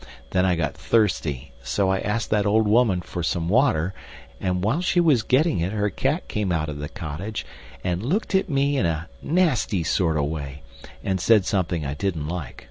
Then 0.31 0.47
I 0.47 0.55
got 0.55 0.73
thirsty, 0.73 1.51
so 1.61 1.89
I 1.89 1.99
asked 1.99 2.31
that 2.31 2.47
old 2.47 2.67
woman 2.67 3.01
for 3.01 3.21
some 3.21 3.47
water, 3.47 3.93
and 4.39 4.63
while 4.63 4.81
she 4.81 4.99
was 4.99 5.21
getting 5.21 5.59
it 5.59 5.73
her 5.73 5.91
cat 5.91 6.27
came 6.27 6.51
out 6.51 6.69
of 6.69 6.79
the 6.79 6.89
cottage, 6.89 7.45
and 7.83 8.01
looked 8.03 8.33
at 8.33 8.49
me 8.49 8.77
in 8.77 8.87
a 8.87 9.09
nasty 9.21 9.83
sort 9.83 10.17
of 10.17 10.25
way, 10.25 10.63
and 11.03 11.21
said 11.21 11.45
something 11.45 11.85
I 11.85 11.93
didn't 11.93 12.27
like. 12.27 12.59